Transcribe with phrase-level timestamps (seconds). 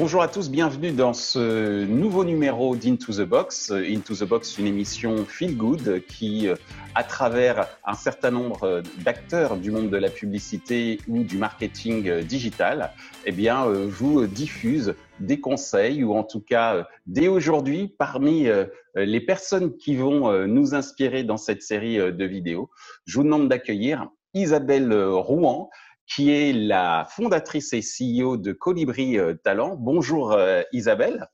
[0.00, 3.72] Bonjour à tous, bienvenue dans ce nouveau numéro d'Into the Box.
[3.72, 6.46] Into the Box, une émission feel good qui,
[6.94, 12.92] à travers un certain nombre d'acteurs du monde de la publicité ou du marketing digital,
[13.26, 18.46] eh bien, vous diffuse des conseils ou en tout cas dès aujourd'hui parmi
[18.94, 22.70] les personnes qui vont nous inspirer dans cette série de vidéos.
[23.04, 25.70] Je vous demande d'accueillir Isabelle Rouen
[26.08, 29.76] qui est la fondatrice et CEO de Colibri euh, Talent.
[29.76, 31.28] Bonjour euh, Isabelle.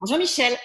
[0.00, 0.56] Bonjour Michel.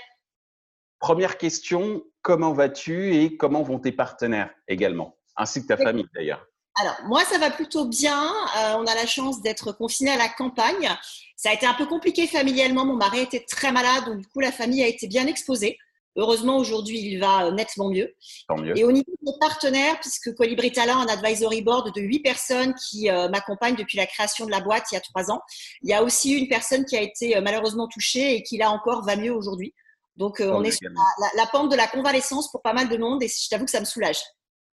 [0.99, 6.45] Première question, comment vas-tu et comment vont tes partenaires également, ainsi que ta famille d'ailleurs?
[6.77, 8.25] Alors, moi, ça va plutôt bien.
[8.25, 10.89] Euh, on a la chance d'être confiné à la campagne.
[11.37, 12.85] Ça a été un peu compliqué familialement.
[12.85, 15.77] Mon mari était très malade, donc du coup, la famille a été bien exposée.
[16.17, 18.15] Heureusement, aujourd'hui, il va nettement mieux.
[18.49, 18.77] mieux.
[18.77, 22.73] Et au niveau des partenaires, puisque Colibri Talent a un advisory board de huit personnes
[22.75, 25.41] qui euh, m'accompagnent depuis la création de la boîte il y a trois ans,
[25.81, 28.71] il y a aussi une personne qui a été euh, malheureusement touchée et qui là
[28.71, 29.73] encore va mieux aujourd'hui.
[30.15, 30.89] Donc, euh, on est sur
[31.35, 33.81] la, pente de la convalescence pour pas mal de monde et je t'avoue que ça
[33.81, 34.19] me soulage.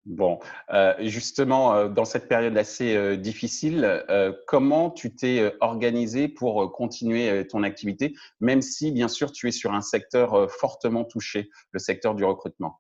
[0.06, 0.40] Bon,
[0.72, 4.06] euh, justement, euh, dans cette période assez euh, difficile,
[4.46, 9.74] comment tu t'es organisé pour continuer ton activité, même si, bien sûr, tu es sur
[9.74, 12.80] un secteur fortement touché, le secteur du recrutement?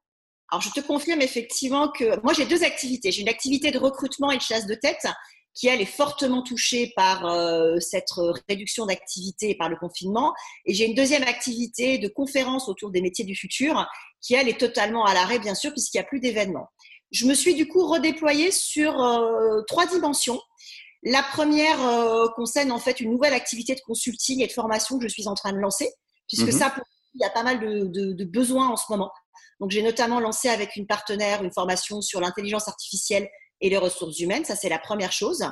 [0.51, 3.11] Alors, je te confirme effectivement que moi, j'ai deux activités.
[3.11, 5.07] J'ai une activité de recrutement et de chasse de tête
[5.55, 7.23] qui, elle, est fortement touchée par
[7.79, 8.11] cette
[8.47, 10.33] réduction d'activité et par le confinement.
[10.65, 13.87] Et j'ai une deuxième activité de conférence autour des métiers du futur
[14.21, 16.67] qui, elle, est totalement à l'arrêt, bien sûr, puisqu'il n'y a plus d'événements
[17.15, 20.39] je me suis du coup redéployée sur euh, trois dimensions.
[21.03, 25.07] La première euh, concerne en fait une nouvelle activité de consulting et de formation que
[25.07, 25.89] je suis en train de lancer,
[26.27, 26.59] puisque mhm.
[26.59, 26.75] ça,
[27.13, 29.11] il y a pas mal de, besoins en ce moment.
[29.61, 33.29] Donc, j'ai notamment lancé avec une partenaire une formation sur l'intelligence artificielle
[33.61, 34.43] et les ressources humaines.
[34.43, 35.45] Ça, c'est la première chose.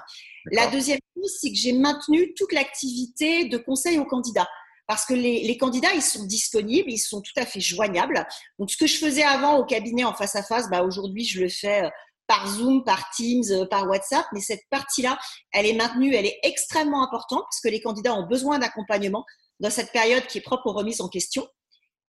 [0.52, 4.50] La deuxième chose, c'est que j'ai maintenu toute l'activité de conseil aux candidats
[4.88, 8.28] parce que les, candidats, ils sont disponibles, ils sont tout à fait joignables.
[8.60, 11.42] Donc, ce que je faisais avant au cabinet en face à face, bah, aujourd'hui, je
[11.42, 11.90] le fais euh,
[12.28, 14.26] par Zoom, par Teams, euh, par WhatsApp.
[14.34, 15.18] Mais cette partie-là,
[15.54, 19.26] elle est maintenue, elle est extrêmement importante parce que les candidats ont besoin d'accompagnement
[19.60, 21.48] dans cette période qui est propre aux remises en question.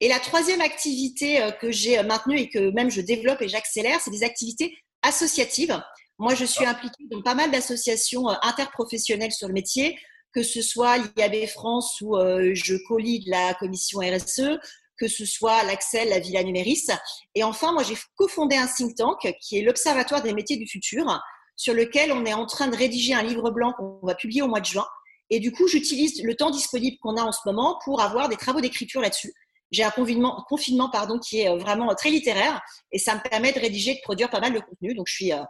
[0.00, 4.00] Et la troisième activité euh, que j'ai maintenue et que même je développe et j'accélère,
[4.00, 5.80] c'est des activités associatives.
[6.18, 9.96] Moi, je suis impliquée dans pas mal d'associations interprofessionnelles sur le métier
[10.34, 14.58] que ce soit l'IAB France où euh, je de la commission RSE,
[14.98, 16.86] que ce soit l'Axel, la Villa Numéris.
[17.34, 21.20] Et enfin, moi, j'ai cofondé un think tank qui est l'Observatoire des métiers du futur,
[21.56, 24.48] sur lequel on est en train de rédiger un livre blanc qu'on va publier au
[24.48, 24.86] mois de juin.
[25.30, 28.36] Et du coup, j'utilise le temps disponible qu'on a en ce moment pour avoir des
[28.36, 29.32] travaux d'écriture là-dessus.
[29.70, 32.60] J'ai un confinement, confinement pardon, qui est euh, vraiment très littéraire
[32.92, 34.94] et ça me permet de rédiger de produire pas mal de contenu.
[34.94, 35.42] Donc, je suis, euh,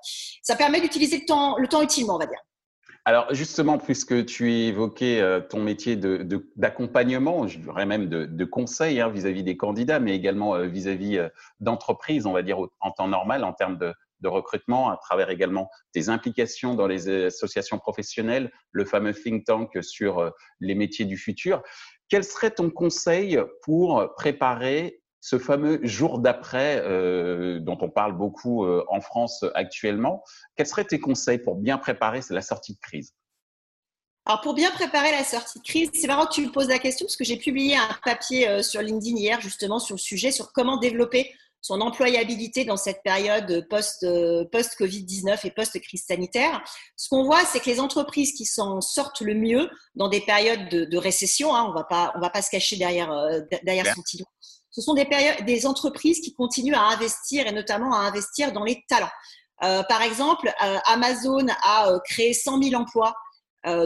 [0.43, 2.39] ça permet d'utiliser le temps, le temps utilement, on va dire.
[3.07, 5.95] Alors justement, puisque tu évoquais euh, ton métier
[6.57, 11.29] d'accompagnement, je dirais même de, conseil hein, vis-à-vis des candidats, mais également euh, vis-à-vis euh,
[11.61, 13.93] d'entreprises, on va dire en temps normal, en termes de,
[14.27, 20.33] recrutement, à travers également tes implications dans les associations professionnelles, le fameux think tank sur
[20.61, 21.63] les métiers du futur.
[22.09, 28.67] Quel serait ton conseil pour préparer ce fameux jour d'après euh, dont on parle beaucoup
[28.67, 30.23] euh, en France actuellement,
[30.55, 33.15] quels seraient tes conseils pour bien préparer la sortie de crise?
[34.27, 36.79] Alors pour bien préparer la sortie de crise, c'est marrant que tu me poses la
[36.79, 40.31] question parce que j'ai publié un papier euh, sur LinkedIn hier justement sur le sujet,
[40.31, 46.63] sur comment développer son employabilité dans cette période post-Covid-19 et post-crise sanitaire.
[46.97, 50.69] Ce qu'on voit, c'est que les entreprises qui s'en sortent le mieux dans des périodes
[50.69, 53.11] de, récession, hein, on va pas, on va pas se cacher derrière,
[53.63, 54.27] derrière son titre
[54.75, 59.11] ce sont des, entreprises qui continuent à investir et notamment à investir dans les talents.
[59.63, 63.15] Euh, par exemple, euh, Amazon a euh, créé 100 000 emplois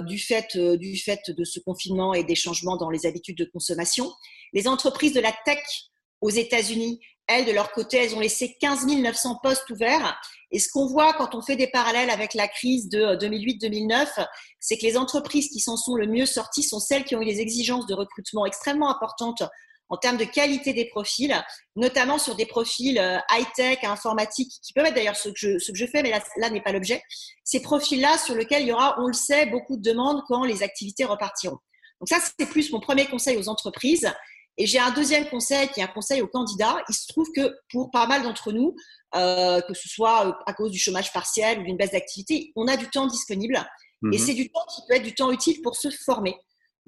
[0.08, 4.12] du, fait, du fait de ce confinement et des changements dans les habitudes de consommation.
[4.52, 5.62] Les entreprises de la tech
[6.20, 10.20] aux États-Unis, elles, de leur côté, elles ont laissé 15 900 postes ouverts.
[10.50, 14.26] Et ce qu'on voit quand on fait des parallèles avec la crise de 2008-2009,
[14.58, 17.26] c'est que les entreprises qui s'en sont le mieux sorties sont celles qui ont eu
[17.26, 19.44] des exigences de recrutement extrêmement importantes
[19.88, 21.34] en termes de qualité des profils,
[21.76, 25.72] notamment sur des profils euh, high-tech, informatiques, qui peuvent être d'ailleurs ce, que je, ce
[25.72, 27.02] que je fais, mais là, n'est pas l'objet.
[27.44, 30.62] Ces profils-là sur lesquels il y aura, on le sait, beaucoup de demandes quand les
[30.62, 31.58] activités repartiront.
[32.00, 34.12] Donc ça, c'est plus mon premier conseil aux entreprises.
[34.58, 36.82] Et j'ai un deuxième conseil qui est un conseil aux candidats.
[36.88, 38.74] Il se trouve que pour pas mal d'entre nous,
[39.14, 42.66] euh, que ce soit euh, à cause du chômage partiel ou d'une baisse d'activité, on
[42.66, 43.56] a du temps disponible.
[44.12, 44.18] Et mhm.
[44.18, 46.36] c'est du temps qui peut être du temps utile pour se former.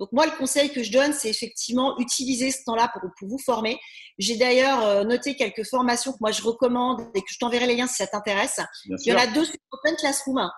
[0.01, 3.79] Donc moi, le conseil que je donne, c'est effectivement utiliser ce temps-là pour, vous former.
[4.19, 7.77] J'ai d'ailleurs euh, noté quelques formations que moi je recommande et que je t'enverrai les
[7.77, 8.61] liens si ça t'intéresse.
[8.87, 10.51] Il y en a deux sur Open Classroom, hein,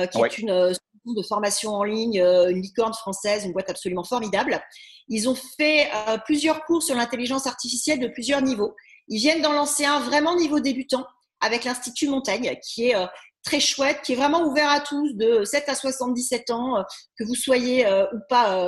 [0.00, 0.72] euh, qui est une, euh,
[1.06, 4.62] de formation en ligne, une licorne française, une boîte absolument formidable.
[5.08, 5.90] Ils ont fait
[6.26, 8.76] plusieurs cours sur l'intelligence artificielle de plusieurs niveaux.
[9.08, 11.04] Ils viennent d'en lancer un vraiment niveau débutant
[11.40, 12.94] avec l'Institut Montagne, qui est
[13.42, 16.84] très chouette, qui est vraiment ouvert à tous de 7 à 77 ans,
[17.18, 18.64] que vous soyez ou pas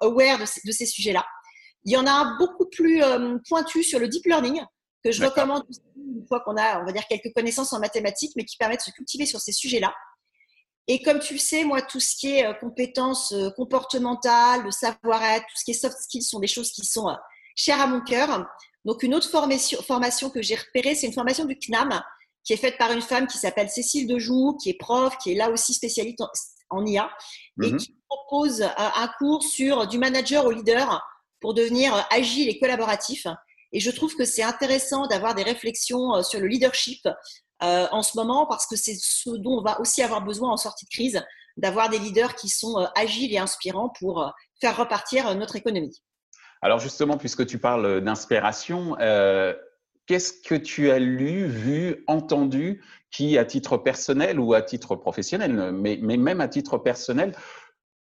[0.00, 1.24] aware de ces sujets-là.
[1.84, 3.02] Il y en a un beaucoup plus
[3.48, 4.62] pointu sur le deep learning,
[5.04, 5.64] que je recommande
[5.96, 8.84] une fois qu'on a, on va dire, quelques connaissances en mathématiques, mais qui permettent de
[8.84, 9.92] se cultiver sur ces sujets-là.
[10.86, 14.70] Et comme tu le sais, moi, tout ce qui est euh, compétences euh, comportementales, le
[14.70, 17.14] savoir-être, tout ce qui est soft skills sont des choses qui sont euh,
[17.56, 18.46] chères à mon cœur.
[18.84, 22.02] Donc, une autre formation, formation que j'ai repérée, c'est une formation du CNAM
[22.44, 25.34] qui est faite par une femme qui s'appelle Cécile Dejoux, qui est prof, qui est
[25.34, 26.22] là aussi spécialiste
[26.70, 27.10] en, IA
[27.62, 27.78] et mhm.
[27.78, 31.02] qui propose un cours sur du manager au leader
[31.40, 33.26] pour devenir agile et collaboratif.
[33.74, 37.06] Et je trouve que c'est intéressant d'avoir des réflexions euh, sur le leadership
[37.62, 40.56] euh, en ce moment parce que c'est ce dont on va aussi avoir besoin en
[40.56, 41.22] sortie de crise,
[41.56, 46.00] d'avoir des leaders qui sont euh, agiles et inspirants pour faire repartir notre économie.
[46.62, 48.96] Alors justement, puisque tu parles d'inspiration,
[50.06, 55.72] qu'est-ce que tu as lu, vu, entendu qui, à titre personnel ou à titre professionnel,
[55.72, 57.34] mais, même à titre personnel,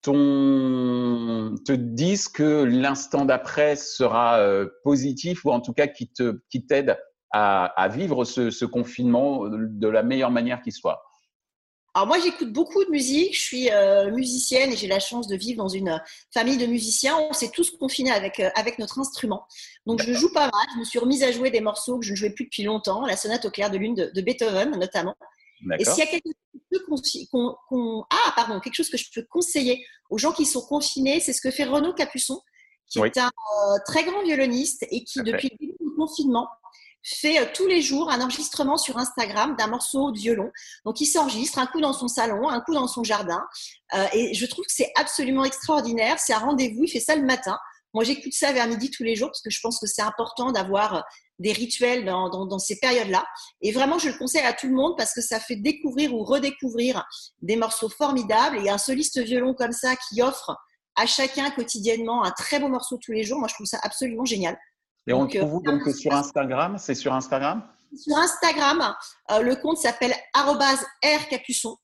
[0.02, 6.40] ton, te disent que l'instant d'après sera euh, positif ou en tout cas qui te
[6.50, 6.98] qui t'aide
[7.34, 11.02] à, vivre ce, confinement de la meilleure manière qui soit?
[11.94, 15.36] Alors moi j'écoute beaucoup de musique, je suis euh, musicienne et j'ai la chance de
[15.36, 16.02] vivre dans une
[16.34, 17.18] famille de musiciens.
[17.18, 19.46] On s'est tous confinés avec, euh, avec notre instrument.
[19.86, 22.12] Donc je joue pas mal, je me suis remise à jouer des morceaux que je
[22.12, 25.16] ne jouais plus depuis longtemps, la sonate au clair de lune de, de Beethoven notamment.
[25.80, 26.28] Et s'il y a quelque
[26.90, 27.28] chose,
[28.10, 31.42] ah, pardon, quelque chose que je peux conseiller aux gens qui sont confinés, c'est ce
[31.42, 32.42] que fait Renaud Capuçon,
[32.88, 36.48] qui est un euh, très grand violoniste et qui, depuis le début du confinement,
[37.04, 40.52] fait euh, tous les jours un enregistrement sur Instagram d'un morceau de violon.
[40.86, 43.44] Donc, il s'enregistre un coup dans son salon, un coup dans son jardin.
[43.94, 46.20] Euh, et je trouve que c'est absolument extraordinaire.
[46.20, 46.84] C'est un rendez-vous.
[46.84, 47.58] Il fait ça le matin.
[47.94, 50.52] Moi, j'écoute ça vers midi tous les jours parce que je pense que c'est important
[50.52, 51.04] d'avoir
[51.40, 53.26] des rituels dans, ces périodes-là.
[53.62, 56.24] Et vraiment, je le conseille à tout le monde parce que ça fait découvrir ou
[56.24, 57.06] redécouvrir
[57.42, 58.66] des morceaux formidables.
[58.66, 60.56] Et un soliste violon comme ça qui offre
[60.96, 64.26] à chacun quotidiennement un très beau morceau tous les jours, moi, je trouve ça absolument
[64.26, 64.58] génial.
[65.08, 67.64] Et on trouve vous donc sur Instagram C'est sur Instagram?
[67.98, 68.96] Sur Instagram,
[69.32, 71.78] euh, le compte s'appelle @rcapuçon.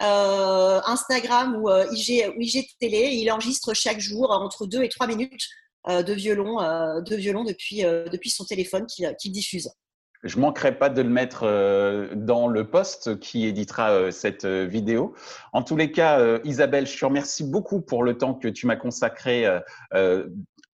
[0.00, 3.10] Euh, Instagram ou euh, IG, IG Télé.
[3.12, 5.46] Il enregistre chaque jour entre 2 et 3 minutes
[5.88, 9.68] euh, de violon, euh, de violon depuis, euh, depuis son téléphone qu'il diffuse.
[10.22, 11.42] Je manquerai pas de le mettre
[12.14, 15.16] dans le post qui éditera cette vidéo.
[15.52, 18.76] En tous les cas, Isabelle, je te remercie beaucoup pour le temps que tu m'as
[18.76, 19.48] consacré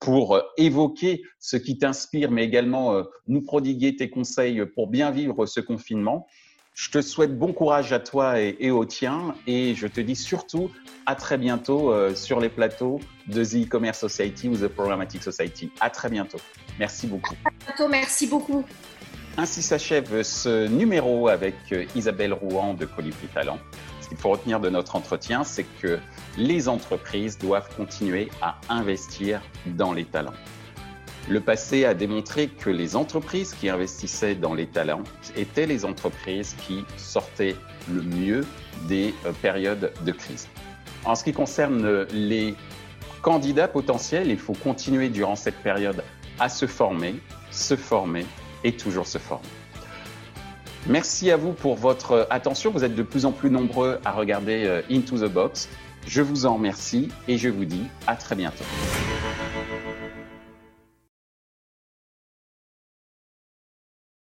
[0.00, 5.61] pour évoquer ce qui t'inspire, mais également nous prodiguer tes conseils pour bien vivre ce
[5.61, 6.27] confinement.
[6.75, 10.15] Je te souhaite bon courage à toi et, et au tien et je te dis
[10.15, 10.71] surtout
[11.06, 15.73] à très bientôt euh, sur les plateaux de The E-Commerce Society ou The Programmatic Society.
[15.81, 16.39] À très bientôt.
[16.79, 17.35] Merci beaucoup.
[17.47, 18.65] À bientôt, merci beaucoup.
[19.37, 23.59] Ainsi s'achève ce numéro avec euh, Isabelle Rouen de Colibri Talent.
[24.08, 25.99] Qu'il faut retenir de notre entretien, c'est que
[26.37, 30.32] les entreprises doivent continuer à investir dans les talents.
[31.28, 35.05] Le passé a démontré que les entreprises qui investissaient dans les talents
[35.37, 37.55] étaient les entreprises qui sortaient
[37.93, 38.46] le mieux
[38.88, 40.49] des euh, périodes de crise.
[41.04, 42.54] En ce qui concerne les
[43.21, 46.02] candidats potentiels, il faut continuer durant cette période
[46.38, 47.16] à se former,
[47.50, 48.25] se former
[48.64, 49.49] et toujours se former.
[50.88, 52.71] Merci à vous pour votre attention.
[52.71, 55.68] Vous êtes de plus en plus nombreux à regarder euh, Into the Box.
[56.07, 58.64] Je vous en remercie et je vous dis à très bientôt.